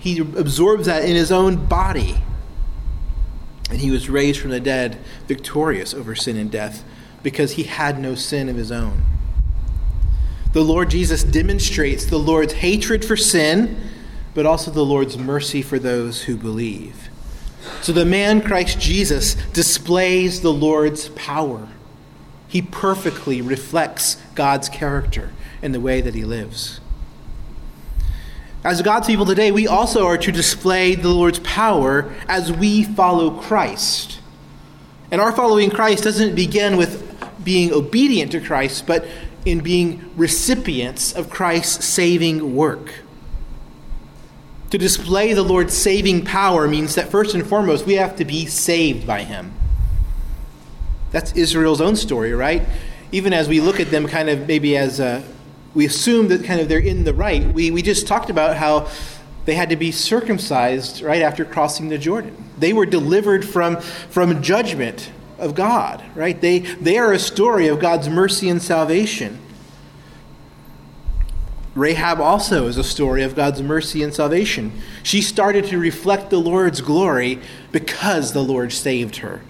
[0.00, 2.22] He absorbs that in his own body
[3.70, 6.82] and he was raised from the dead victorious over sin and death
[7.22, 9.02] because he had no sin of his own.
[10.52, 13.80] The Lord Jesus demonstrates the Lord's hatred for sin,
[14.34, 17.09] but also the Lord's mercy for those who believe.
[17.82, 21.68] So the man Christ Jesus displays the Lord's power.
[22.48, 25.30] He perfectly reflects God's character
[25.62, 26.80] in the way that he lives.
[28.62, 33.30] As God's people today, we also are to display the Lord's power as we follow
[33.30, 34.20] Christ.
[35.10, 37.06] And our following Christ doesn't begin with
[37.42, 39.06] being obedient to Christ, but
[39.46, 42.92] in being recipients of Christ's saving work.
[44.70, 48.46] To display the Lord's saving power means that first and foremost, we have to be
[48.46, 49.52] saved by Him.
[51.10, 52.62] That's Israel's own story, right?
[53.10, 55.24] Even as we look at them kind of maybe as a
[55.74, 57.46] we assume that kind of they're in the right.
[57.52, 58.88] We, we just talked about how
[59.44, 62.36] they had to be circumcised right after crossing the Jordan.
[62.58, 66.40] They were delivered from, from judgment of God, right?
[66.40, 69.38] They, they are a story of God's mercy and salvation.
[71.74, 74.72] Rahab also is a story of God's mercy and salvation.
[75.02, 77.38] She started to reflect the Lord's glory
[77.70, 79.42] because the Lord saved her.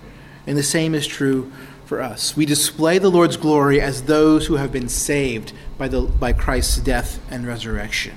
[0.46, 1.50] And the same is true
[1.86, 2.36] for us.
[2.36, 6.78] We display the Lord's glory as those who have been saved by, the, by Christ's
[6.78, 8.14] death and resurrection.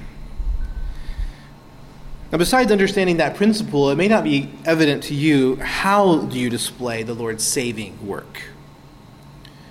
[2.32, 6.50] Now, besides understanding that principle, it may not be evident to you how do you
[6.50, 8.42] display the Lord's saving work.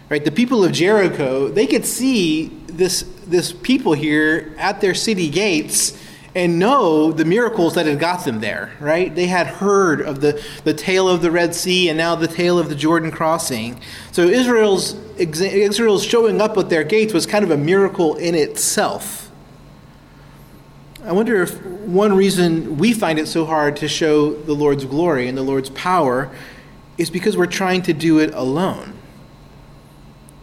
[0.09, 0.25] Right?
[0.25, 5.99] The people of Jericho, they could see this, this people here at their city gates
[6.35, 9.15] and know the miracles that had got them there, right?
[9.15, 12.59] They had heard of the, the tale of the Red Sea and now the tale
[12.59, 13.81] of the Jordan crossing.
[14.13, 19.31] So Israel's, Israel's showing up at their gates was kind of a miracle in itself.
[21.05, 25.29] I wonder if one reason we find it so hard to show the Lord's glory
[25.29, 26.31] and the Lord's power
[26.97, 28.95] is because we're trying to do it alone.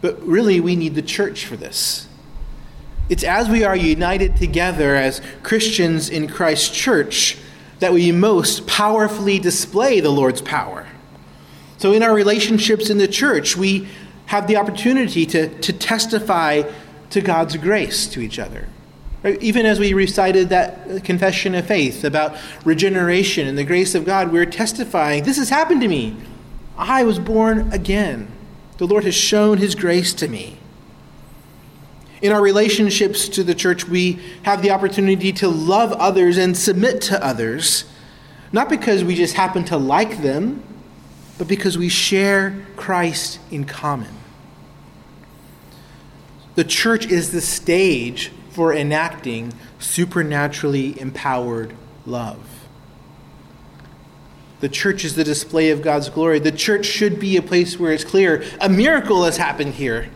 [0.02, 2.06] But really, we need the church for this.
[3.10, 7.36] It's as we are united together as Christians in Christ's church
[7.80, 10.86] that we most powerfully display the Lord's power.
[11.76, 13.88] So, in our relationships in the church, we
[14.26, 16.62] have the opportunity to, to testify
[17.10, 18.68] to God's grace to each other.
[19.24, 24.30] Even as we recited that confession of faith about regeneration and the grace of God,
[24.30, 26.16] we're testifying, This has happened to me.
[26.78, 28.30] I was born again.
[28.78, 30.59] The Lord has shown his grace to me.
[32.22, 37.00] In our relationships to the church, we have the opportunity to love others and submit
[37.02, 37.84] to others,
[38.52, 40.62] not because we just happen to like them,
[41.38, 44.14] but because we share Christ in common.
[46.56, 52.66] The church is the stage for enacting supernaturally empowered love.
[54.60, 56.38] The church is the display of God's glory.
[56.38, 60.10] The church should be a place where it's clear a miracle has happened here.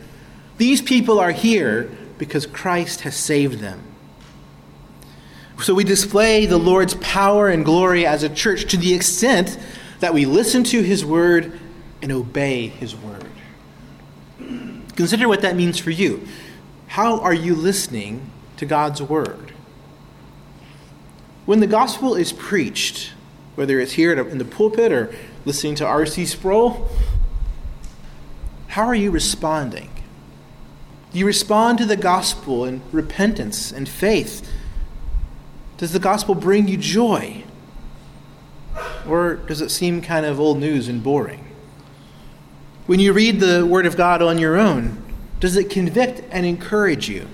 [0.56, 3.82] These people are here because Christ has saved them.
[5.60, 9.58] So we display the Lord's power and glory as a church to the extent
[10.00, 11.58] that we listen to his word
[12.02, 13.24] and obey his word.
[14.96, 16.26] Consider what that means for you.
[16.88, 19.52] How are you listening to God's word?
[21.46, 23.12] When the gospel is preached,
[23.54, 25.14] whether it's here in the pulpit or
[25.44, 26.26] listening to R.C.
[26.26, 26.88] Sproul,
[28.68, 29.90] how are you responding?
[31.14, 34.46] You respond to the gospel in repentance and faith?
[35.78, 37.44] Does the gospel bring you joy?
[39.08, 41.46] Or does it seem kind of old news and boring?
[42.86, 45.02] When you read the Word of God on your own,
[45.40, 47.28] does it convict and encourage you?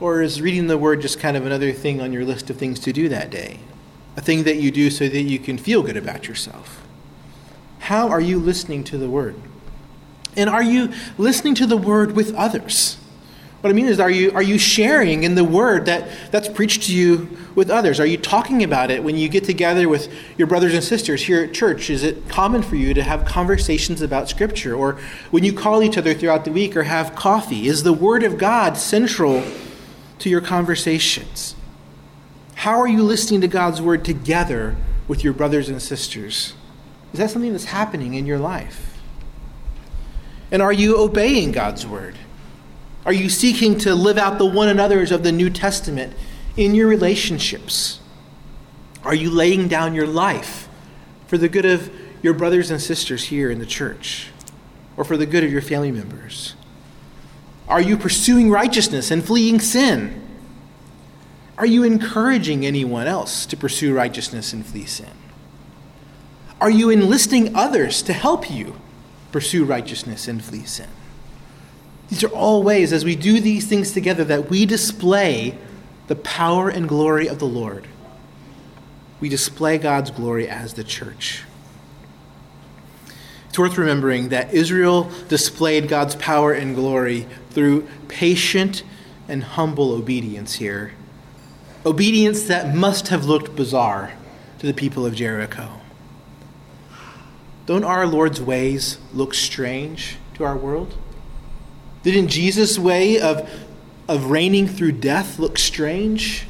[0.00, 2.80] Or is reading the Word just kind of another thing on your list of things
[2.80, 3.60] to do that day?
[4.18, 6.84] a thing that you do so that you can feel good about yourself.
[7.78, 9.36] How are you listening to the word?
[10.36, 12.96] And are you listening to the word with others?
[13.60, 16.84] What I mean is, are you, are you sharing in the word that, that's preached
[16.84, 17.98] to you with others?
[17.98, 21.42] Are you talking about it when you get together with your brothers and sisters here
[21.42, 21.90] at church?
[21.90, 24.76] Is it common for you to have conversations about Scripture?
[24.76, 25.00] Or
[25.32, 27.66] when you call each other throughout the week or have coffee?
[27.66, 29.42] Is the Word of God central
[30.20, 31.56] to your conversations?
[32.54, 36.54] How are you listening to God's word together with your brothers and sisters?
[37.12, 38.87] Is that something that's happening in your life?
[40.50, 42.16] And are you obeying God's word?
[43.04, 46.14] Are you seeking to live out the one another's of the New Testament
[46.56, 48.00] in your relationships?
[49.04, 50.68] Are you laying down your life
[51.26, 51.90] for the good of
[52.22, 54.30] your brothers and sisters here in the church
[54.96, 56.54] or for the good of your family members?
[57.68, 60.26] Are you pursuing righteousness and fleeing sin?
[61.58, 65.10] Are you encouraging anyone else to pursue righteousness and flee sin?
[66.60, 68.76] Are you enlisting others to help you
[69.32, 70.88] pursue righteousness and flee sin?
[72.08, 75.58] These are all ways, as we do these things together, that we display
[76.06, 77.86] the power and glory of the Lord.
[79.20, 81.42] We display God's glory as the church.
[83.48, 88.84] It's worth remembering that Israel displayed God's power and glory through patient
[89.28, 90.92] and humble obedience here
[91.88, 94.12] obedience that must have looked bizarre
[94.58, 95.77] to the people of Jericho.
[97.68, 100.96] Don't our Lord's ways look strange to our world?
[102.02, 103.46] Didn't Jesus' way of,
[104.08, 106.46] of reigning through death look strange?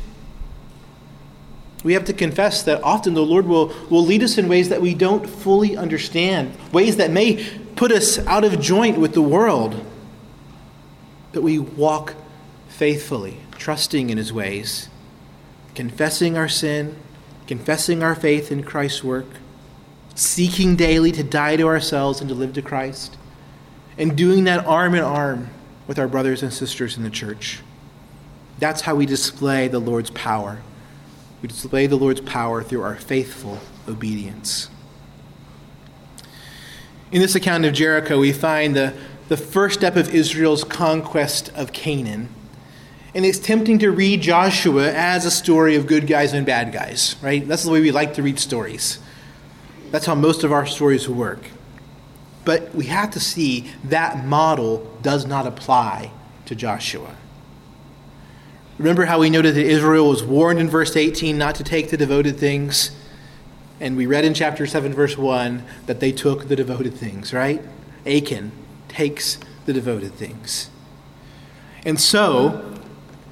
[1.82, 4.80] We have to confess that often the Lord will, will lead us in ways that
[4.80, 7.44] we don't fully understand, ways that may
[7.74, 9.84] put us out of joint with the world.
[11.32, 12.14] But we walk
[12.68, 14.88] faithfully, trusting in his ways
[15.74, 16.94] confessing our sin,
[17.48, 19.26] confessing our faith in Christ's work,
[20.18, 23.16] seeking daily to die to ourselves and to live to Christ,
[23.96, 25.50] and doing that arm in arm
[25.86, 27.60] with our brothers and sisters in the church.
[28.58, 30.60] That's how we display the Lord's power.
[31.40, 34.68] We display the Lord's power through our faithful obedience.
[37.12, 38.94] In this account of Jericho, we find the,
[39.28, 42.28] the first step of Israel's conquest of Canaan.
[43.14, 47.14] And it's tempting to read Joshua as a story of good guys and bad guys,
[47.22, 47.46] right?
[47.46, 48.98] That's the way we like to read stories.
[49.90, 51.40] That's how most of our stories work.
[52.44, 56.10] But we have to see that model does not apply
[56.46, 57.14] to Joshua.
[58.78, 61.96] Remember how we noted that Israel was warned in verse 18 not to take the
[61.96, 62.92] devoted things?
[63.80, 67.60] And we read in chapter 7, verse 1, that they took the devoted things, right?
[68.06, 68.52] Achan
[68.88, 70.70] takes the devoted things.
[71.84, 72.74] And so,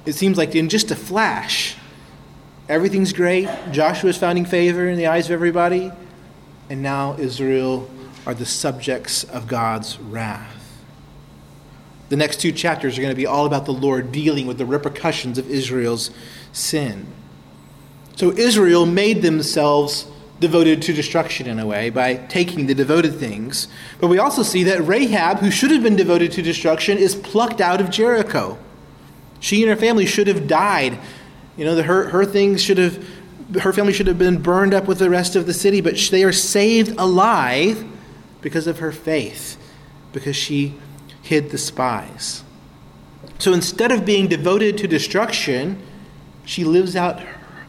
[0.05, 1.75] it seems like in just a flash,
[2.69, 3.49] everything's great.
[3.71, 5.91] Joshua's finding favor in the eyes of everybody.
[6.69, 7.89] And now Israel
[8.25, 10.53] are the subjects of God's wrath.
[12.09, 14.65] The next two chapters are going to be all about the Lord dealing with the
[14.65, 16.11] repercussions of Israel's
[16.51, 17.07] sin.
[18.15, 20.07] So Israel made themselves
[20.39, 23.67] devoted to destruction in a way by taking the devoted things.
[23.99, 27.59] But we also see that Rahab, who should have been devoted to destruction, is plucked
[27.59, 28.57] out of Jericho.
[29.39, 30.99] She and her family should have died.
[31.57, 33.03] You know, the, her, her things should have,
[33.61, 36.23] her family should have been burned up with the rest of the city, but they
[36.23, 37.85] are saved alive
[38.41, 39.57] because of her faith,
[40.13, 40.75] because she
[41.21, 42.43] hid the spies.
[43.39, 45.81] So instead of being devoted to destruction,
[46.45, 47.21] she lives out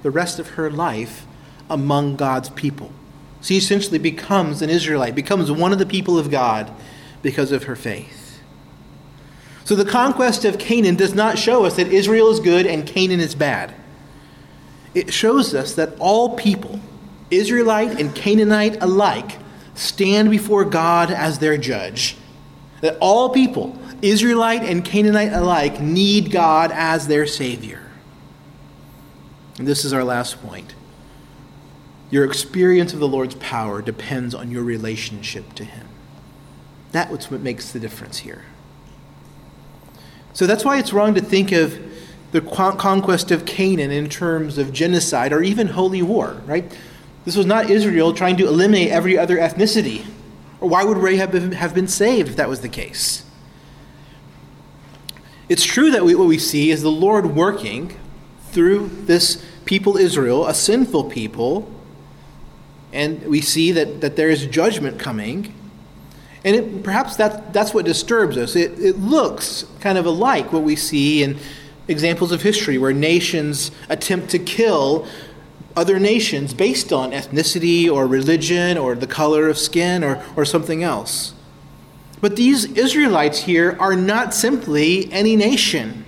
[0.03, 1.27] the rest of her life
[1.69, 2.93] among God's people.
[3.43, 6.71] She essentially becomes an Israelite, becomes one of the people of God
[7.23, 8.41] because of her faith.
[9.65, 13.21] So the conquest of Canaan does not show us that Israel is good and Canaan
[13.21, 13.75] is bad.
[14.95, 16.81] It shows us that all people,
[17.31, 19.39] Israelite and Canaanite alike,
[19.75, 22.17] stand before God as their judge.
[22.81, 27.83] That all people, Israelite and Canaanite alike, need God as their Savior.
[29.59, 30.75] And this is our last point.
[32.11, 35.87] Your experience of the Lord's power depends on your relationship to Him.
[36.93, 38.45] That's what makes the difference here.
[40.33, 41.79] So that's why it's wrong to think of
[42.33, 46.71] the conquest of Canaan in terms of genocide or even holy war, right?
[47.25, 50.05] This was not Israel trying to eliminate every other ethnicity.
[50.61, 53.25] Or why would Rahab have been saved if that was the case?
[55.49, 57.99] It's true that we, what we see is the Lord working
[58.51, 61.71] through this people, Israel, a sinful people,
[62.93, 65.55] and we see that, that there is judgment coming.
[66.45, 68.57] And it, perhaps that, that's what disturbs us.
[68.57, 71.39] It, it looks kind of alike what we see in
[71.89, 75.07] examples of history where nations attempt to kill
[75.75, 80.83] other nations based on ethnicity or religion or the color of skin or, or something
[80.83, 81.35] else.
[82.21, 86.05] But these Israelites here are not simply any nation.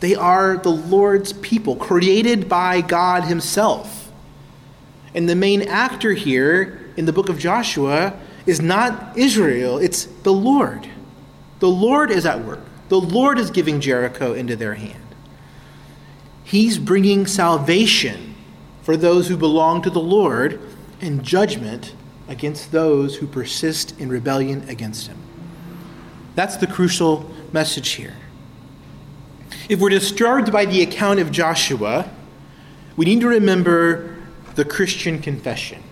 [0.00, 4.10] They are the Lord's people, created by God Himself.
[5.14, 10.32] And the main actor here in the book of Joshua is not Israel, it's the
[10.32, 10.88] Lord.
[11.60, 12.60] The Lord is at work.
[12.88, 15.14] The Lord is giving Jericho into their hand.
[16.44, 18.34] He's bringing salvation
[18.82, 20.60] for those who belong to the Lord
[21.00, 21.94] and judgment
[22.28, 25.18] against those who persist in rebellion against him.
[26.34, 28.16] That's the crucial message here.
[29.68, 32.10] If we're disturbed by the account of Joshua,
[32.96, 34.16] we need to remember
[34.54, 35.82] the Christian confession.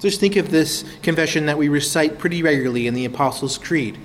[0.00, 3.98] Just think of this confession that we recite pretty regularly in the Apostles' Creed.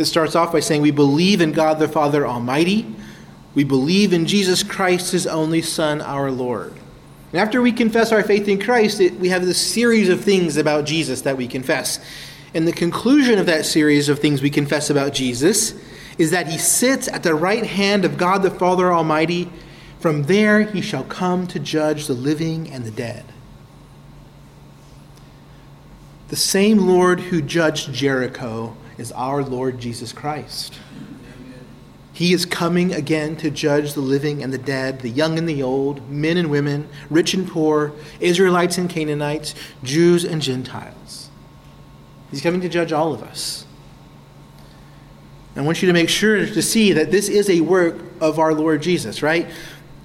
[0.00, 2.86] It starts off by saying, We believe in God the Father Almighty.
[3.54, 6.72] We believe in Jesus Christ, his only Son, our Lord.
[7.32, 10.56] And after we confess our faith in Christ, it, we have this series of things
[10.56, 12.02] about Jesus that we confess.
[12.54, 15.74] And the conclusion of that series of things we confess about Jesus
[16.16, 19.50] is that he sits at the right hand of God the Father Almighty.
[19.98, 23.26] From there he shall come to judge the living and the dead.
[26.28, 30.78] The same Lord who judged Jericho is our Lord Jesus Christ.
[32.12, 35.62] He is coming again to judge the living and the dead, the young and the
[35.62, 41.30] old, men and women, rich and poor, Israelites and Canaanites, Jews and Gentiles.
[42.30, 43.64] He's coming to judge all of us.
[45.56, 48.52] I want you to make sure to see that this is a work of our
[48.52, 49.48] Lord Jesus, right?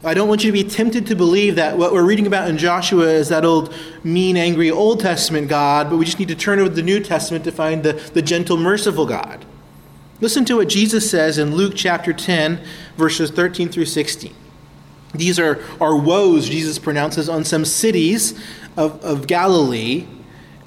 [0.05, 2.59] I don't want you to be tempted to believe that what we're reading about in
[2.59, 6.59] Joshua is that old mean, angry Old Testament God, but we just need to turn
[6.59, 9.45] over the New Testament to find the, the gentle, merciful God.
[10.21, 12.61] Listen to what Jesus says in Luke chapter 10,
[12.97, 14.31] verses 13 through 16.
[15.15, 18.39] These are, are woes Jesus pronounces on some cities
[18.77, 20.05] of, of Galilee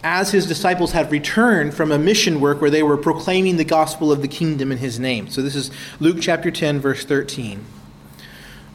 [0.03, 4.11] as his disciples had returned from a mission work where they were proclaiming the gospel
[4.11, 5.29] of the kingdom in his name.
[5.29, 5.71] So this is
[6.01, 7.65] Luke chapter 10, verse 13.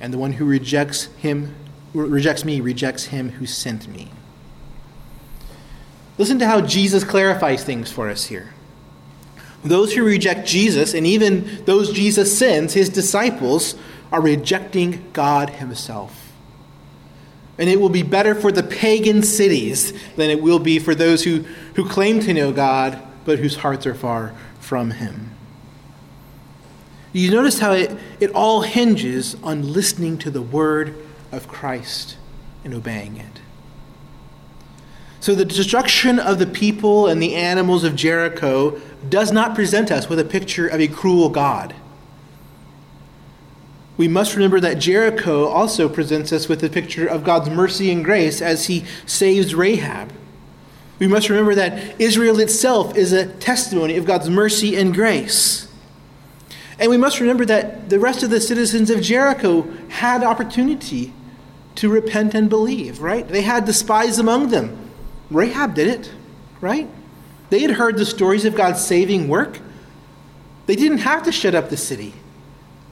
[0.00, 1.54] and the one who rejects him
[1.94, 4.10] rejects me rejects him who sent me.
[6.18, 8.52] Listen to how Jesus clarifies things for us here.
[9.64, 13.74] Those who reject Jesus, and even those Jesus sends, his disciples,
[14.12, 16.32] are rejecting God himself.
[17.56, 21.24] And it will be better for the pagan cities than it will be for those
[21.24, 21.44] who,
[21.74, 25.37] who claim to know God, but whose hearts are far from him.
[27.12, 30.94] You notice how it, it all hinges on listening to the word
[31.32, 32.16] of Christ
[32.64, 33.40] and obeying it.
[35.20, 40.08] So the destruction of the people and the animals of Jericho does not present us
[40.08, 41.74] with a picture of a cruel God.
[43.96, 48.04] We must remember that Jericho also presents us with a picture of God's mercy and
[48.04, 50.12] grace as he saves Rahab.
[51.00, 55.67] We must remember that Israel itself is a testimony of God's mercy and grace.
[56.78, 61.12] And we must remember that the rest of the citizens of Jericho had opportunity
[61.74, 63.26] to repent and believe, right?
[63.26, 64.90] They had the spies among them.
[65.30, 66.12] Rahab did it,
[66.60, 66.88] right?
[67.50, 69.60] They had heard the stories of God's saving work.
[70.66, 72.14] They didn't have to shut up the city.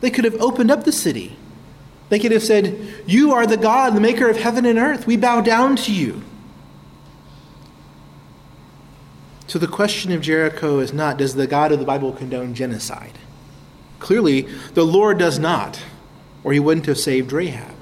[0.00, 1.36] They could have opened up the city.
[2.08, 5.06] They could have said, You are the God, the maker of heaven and earth.
[5.06, 6.22] We bow down to you.
[9.46, 13.18] So the question of Jericho is not Does the God of the Bible condone genocide?
[13.98, 14.42] Clearly,
[14.74, 15.80] the Lord does not,
[16.44, 17.74] or he wouldn't have saved Rahab.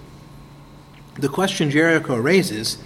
[1.18, 2.78] The question Jericho raises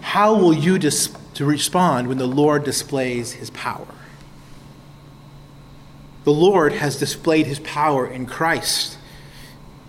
[0.00, 3.86] how will you dis- to respond when the Lord displays his power?
[6.24, 8.98] The Lord has displayed his power in Christ.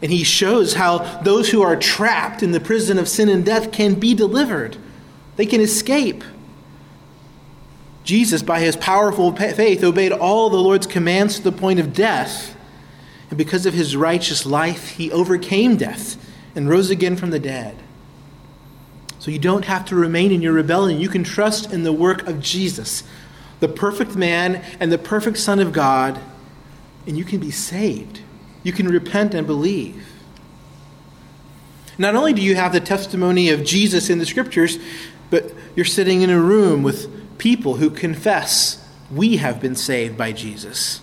[0.01, 3.71] And he shows how those who are trapped in the prison of sin and death
[3.71, 4.77] can be delivered,
[5.35, 6.23] they can escape.
[8.03, 12.56] Jesus, by his powerful faith, obeyed all the Lord's commands to the point of death.
[13.29, 16.17] And because of his righteous life, he overcame death
[16.55, 17.77] and rose again from the dead.
[19.19, 21.01] So you don't have to remain in your rebellion.
[21.01, 23.03] You can trust in the work of Jesus,
[23.59, 26.19] the perfect man and the perfect Son of God,
[27.05, 28.21] and you can be saved.
[28.63, 30.05] You can repent and believe.
[31.97, 34.77] Not only do you have the testimony of Jesus in the scriptures,
[35.29, 40.31] but you're sitting in a room with people who confess, We have been saved by
[40.31, 41.01] Jesus.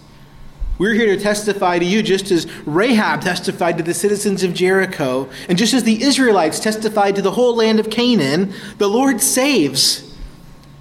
[0.76, 5.28] We're here to testify to you just as Rahab testified to the citizens of Jericho,
[5.48, 10.14] and just as the Israelites testified to the whole land of Canaan, the Lord saves.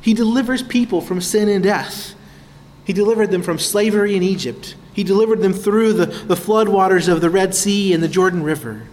[0.02, 2.16] He delivers people from sin and death.
[2.86, 4.76] He delivered them from slavery in Egypt.
[4.94, 8.88] He delivered them through the, the floodwaters of the Red Sea and the Jordan River.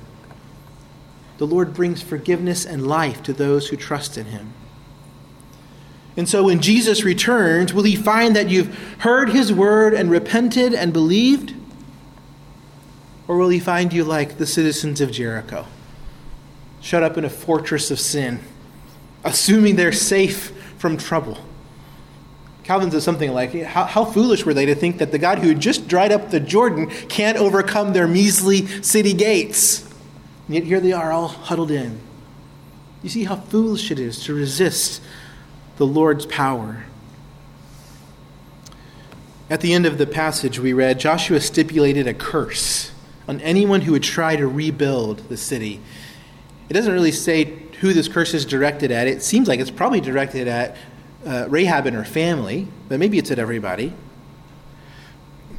[1.39, 4.53] The Lord brings forgiveness and life to those who trust in him.
[6.17, 10.75] And so when Jesus returns, will he find that you've heard his word and repented
[10.75, 11.55] and believed?
[13.29, 15.67] Or will he find you like the citizens of Jericho,
[16.81, 18.41] shut up in a fortress of sin,
[19.25, 21.39] assuming they're safe from trouble?
[22.65, 25.49] Calvin says something like, how, how, foolish were they to think that the God who
[25.49, 29.83] had just dried up the Jordan can't overcome their measly city gates?
[30.47, 32.01] And yet here they are, all huddled in.
[33.03, 35.01] You see how foolish it is to resist
[35.81, 36.85] the Lord's power.
[39.49, 42.93] At the end of the passage we read, Joshua stipulated a curse
[43.27, 45.81] on anyone who would try to rebuild the city.
[46.69, 47.45] It doesn't really say
[47.81, 49.09] who this curse is directed at.
[49.09, 50.77] It seems like it's probably directed at
[51.25, 53.95] uh, Rahab and her family, but maybe it's at everybody.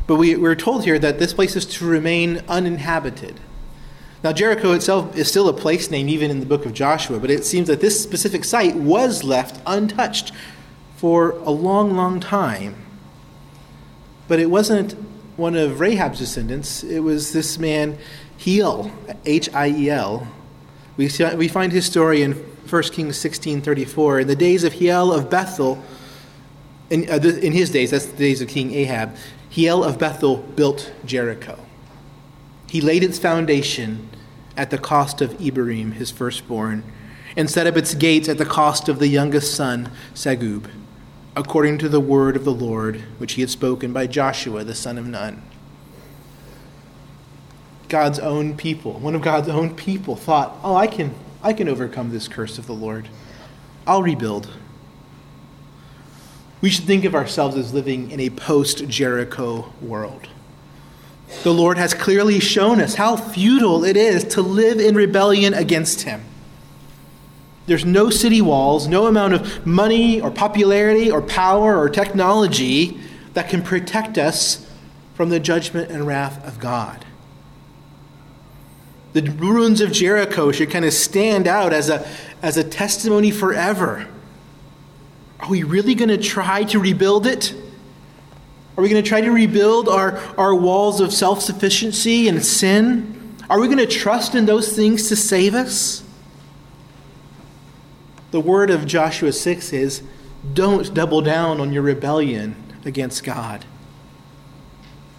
[0.05, 3.39] But we, we're told here that this place is to remain uninhabited.
[4.23, 7.31] Now, Jericho itself is still a place name, even in the book of Joshua, but
[7.31, 10.31] it seems that this specific site was left untouched
[10.95, 12.75] for a long, long time.
[14.27, 14.93] But it wasn't
[15.37, 17.97] one of Rahab's descendants, it was this man,
[18.37, 18.91] Hiel,
[19.25, 20.27] H I E L.
[20.97, 24.21] We, we find his story in 1 Kings 16:34.
[24.21, 25.83] In the days of Hiel of Bethel,
[26.91, 29.15] in, uh, in his days, that's the days of King Ahab,
[29.49, 31.57] Hiel of Bethel built Jericho.
[32.71, 34.07] He laid its foundation
[34.55, 36.85] at the cost of Abiram, his firstborn,
[37.35, 40.69] and set up its gates at the cost of the youngest son, Segub,
[41.35, 44.97] according to the word of the Lord, which he had spoken by Joshua, the son
[44.97, 45.43] of Nun.
[47.89, 51.13] God's own people, one of God's own people, thought, oh, I can,
[51.43, 53.09] I can overcome this curse of the Lord.
[53.85, 54.49] I'll rebuild.
[56.61, 60.29] We should think of ourselves as living in a post Jericho world.
[61.43, 66.01] The Lord has clearly shown us how futile it is to live in rebellion against
[66.01, 66.21] Him.
[67.65, 72.99] There's no city walls, no amount of money or popularity or power or technology
[73.33, 74.67] that can protect us
[75.13, 77.05] from the judgment and wrath of God.
[79.13, 82.07] The ruins of Jericho should kind of stand out as a,
[82.41, 84.07] as a testimony forever.
[85.39, 87.53] Are we really going to try to rebuild it?
[88.81, 93.37] Are we going to try to rebuild our, our walls of self sufficiency and sin?
[93.47, 96.03] Are we going to trust in those things to save us?
[98.31, 100.01] The word of Joshua 6 is
[100.55, 103.65] don't double down on your rebellion against God.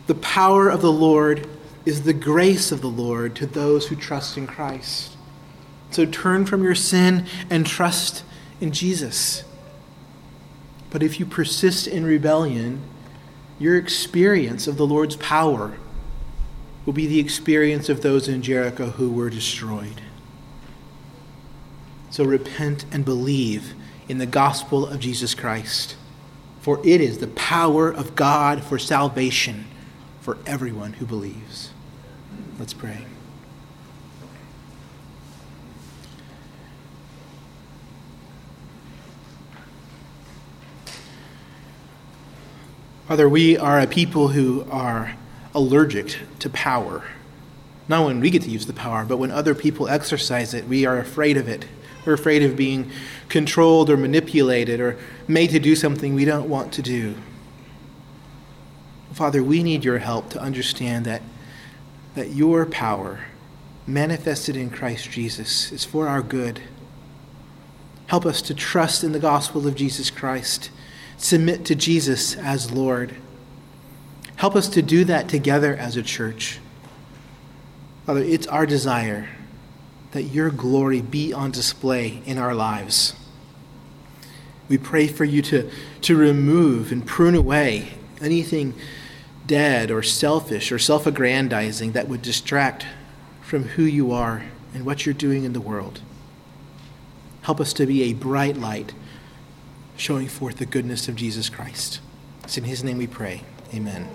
[0.09, 1.49] The power of the Lord
[1.87, 5.17] is the grace of the Lord to those who trust in Christ.
[5.93, 8.25] So turn from your sin and trust
[8.61, 9.45] in Jesus.
[10.91, 12.83] But if you persist in rebellion,
[13.63, 15.75] your experience of the Lord's power
[16.85, 20.03] will be the experience of those in Jericho who were destroyed.
[22.11, 23.75] So repent and believe
[24.09, 25.95] in the gospel of Jesus Christ,
[26.61, 29.67] for it is the power of God for salvation
[30.21, 31.71] for everyone who believes.
[32.59, 33.07] Let's pray.
[43.13, 45.17] Father, we are a people who are
[45.55, 47.05] allergic to power.
[47.87, 50.87] Not when we get to use the power, but when other people exercise it, we
[50.87, 51.67] are afraid of it.
[52.07, 52.91] We're afraid of being
[53.29, 54.97] controlled or manipulated or
[55.29, 57.17] made to do something we don't want to do.
[59.13, 61.21] Father, we need your help to understand that,
[62.15, 63.27] that your power,
[63.87, 66.63] manifested in Christ Jesus, is for our good.
[68.07, 70.71] Help us to trust in the gospel of Jesus Christ,
[71.23, 73.15] submit to Jesus as Lord.
[74.37, 76.59] Help us to do that together as a church.
[78.07, 79.29] Father, it's our desire
[80.11, 83.15] that your glory be on display in our lives.
[84.69, 85.71] We pray for you to,
[86.03, 88.75] to remove and prune away anything
[89.47, 92.87] dead or selfish or self aggrandizing that would distract
[93.43, 94.45] from who you are
[94.75, 96.01] and what you're doing in the world.
[97.43, 98.93] Help us to be a bright light
[100.03, 102.01] showing forth the goodness of Jesus Christ.
[102.43, 103.43] It's in his name we pray.
[103.73, 104.09] Amen.